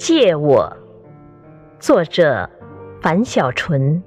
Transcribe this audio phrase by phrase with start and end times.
[0.00, 0.74] 借我，
[1.78, 2.48] 作者
[3.02, 4.02] 樊小纯，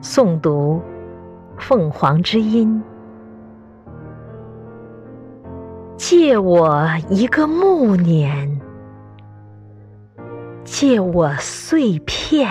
[0.00, 0.80] 诵读
[1.58, 2.80] 凤凰之音。
[5.96, 8.60] 借我一个暮年，
[10.62, 12.48] 借我碎片，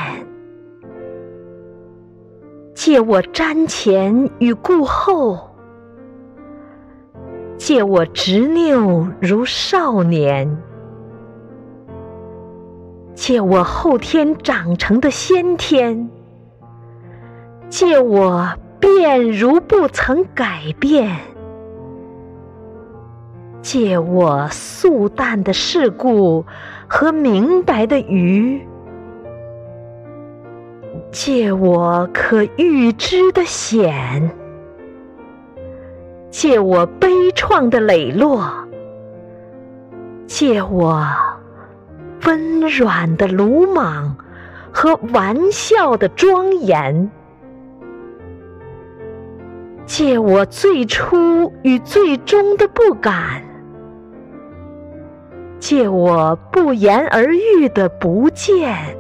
[2.76, 5.50] 借我瞻前与顾后，
[7.56, 10.62] 借我执拗如少年。
[13.26, 16.10] 借我后天长成的先天，
[17.70, 18.50] 借我
[18.82, 21.10] 变如不曾改变，
[23.62, 26.46] 借我素淡的世故
[26.86, 28.68] 和明白的愚，
[31.10, 34.32] 借我可预知的险，
[36.30, 38.52] 借我悲怆的磊落，
[40.28, 41.02] 借我。
[42.26, 44.16] 温软的鲁莽
[44.72, 47.12] 和玩笑的庄严，
[49.86, 53.44] 借我最初与最终的不敢，
[55.60, 58.98] 借我不言而喻的不见，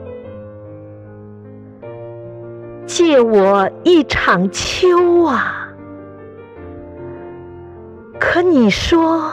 [2.86, 5.70] 借我一场秋啊！
[8.20, 9.32] 可你说，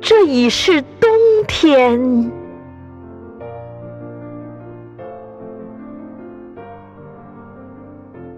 [0.00, 1.10] 这已是冬
[1.46, 2.37] 天。